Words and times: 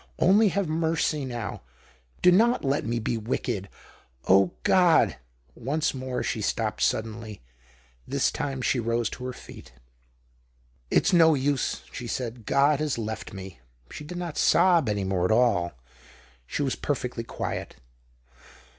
Only 0.17 0.47
have 0.47 0.67
mercy 0.67 1.25
now 1.25 1.61
I 1.63 1.69
Do 2.23 2.31
not 2.31 2.65
let 2.65 2.87
me 2.87 2.97
be 2.97 3.19
wicked 3.19 3.65
I 3.65 4.25
Oh, 4.29 4.51
God!" 4.63 5.17
Once 5.55 5.93
more 5.93 6.23
she 6.23 6.41
stopped 6.41 6.81
suddenly. 6.81 7.43
This 8.07 8.31
time 8.31 8.63
she 8.63 8.79
rose 8.79 9.11
to 9.11 9.25
her 9.25 9.31
feet." 9.33 9.73
It's 10.89 11.13
no 11.13 11.35
use," 11.35 11.83
she 11.91 12.07
said." 12.07 12.45
God 12.47 12.79
has 12.79 12.97
left 12.97 13.31
me!" 13.31 13.59
She 13.91 14.03
did 14.03 14.17
not 14.17 14.39
sob 14.39 14.89
any 14.89 15.03
more 15.03 15.23
at 15.25 15.31
all; 15.31 15.73
she 16.47 16.63
was 16.63 16.73
perfectly 16.75 17.23
quiet. 17.23 17.75